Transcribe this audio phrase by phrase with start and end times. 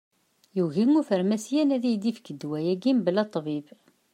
[0.57, 3.65] Yugi ufarmasyan ad yi-d-yefk ddwa-agi mebla ṭṭbib.